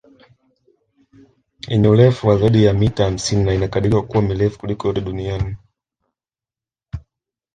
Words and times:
Yenye 1.67 1.87
urefu 1.89 2.27
wa 2.27 2.37
zaidi 2.37 2.63
ya 2.63 2.73
mita 2.73 3.05
hamsini 3.05 3.43
na 3.43 3.53
inakadiriwa 3.53 4.01
kuwa 4.03 4.21
mirefu 4.21 4.59
kuliko 4.59 4.87
yote 4.87 5.01
duniani 5.01 5.57